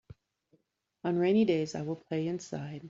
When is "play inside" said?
1.97-2.79